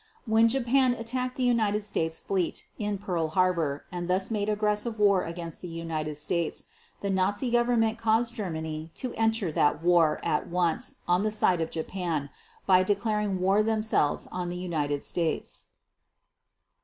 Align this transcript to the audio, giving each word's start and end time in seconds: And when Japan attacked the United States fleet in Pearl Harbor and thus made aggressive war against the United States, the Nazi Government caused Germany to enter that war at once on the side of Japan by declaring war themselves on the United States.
And 0.25 0.33
when 0.33 0.47
Japan 0.47 0.95
attacked 0.95 1.35
the 1.37 1.43
United 1.43 1.83
States 1.83 2.19
fleet 2.19 2.65
in 2.79 2.97
Pearl 2.97 3.27
Harbor 3.27 3.85
and 3.91 4.09
thus 4.09 4.31
made 4.31 4.49
aggressive 4.49 4.97
war 4.97 5.23
against 5.25 5.61
the 5.61 5.67
United 5.67 6.17
States, 6.17 6.63
the 7.01 7.11
Nazi 7.11 7.51
Government 7.51 7.99
caused 7.99 8.33
Germany 8.33 8.89
to 8.95 9.13
enter 9.13 9.51
that 9.51 9.83
war 9.83 10.19
at 10.23 10.47
once 10.49 10.95
on 11.07 11.21
the 11.21 11.29
side 11.29 11.61
of 11.61 11.69
Japan 11.69 12.31
by 12.65 12.81
declaring 12.81 13.39
war 13.39 13.61
themselves 13.61 14.25
on 14.31 14.49
the 14.49 14.57
United 14.57 15.03
States. 15.03 15.65